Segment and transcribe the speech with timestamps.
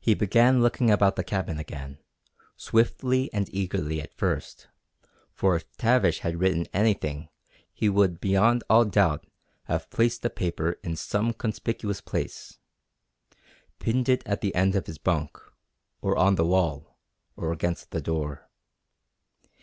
[0.00, 1.96] He began looking about the cabin again,
[2.58, 4.68] swiftly and eagerly at first,
[5.32, 7.30] for if Tavish had written anything
[7.72, 9.24] he would beyond all doubt
[9.64, 12.58] have placed the paper in some conspicuous place:
[13.78, 15.40] pinned it at the end of his bunk,
[16.02, 16.98] or on the wall,
[17.34, 18.46] or against the door.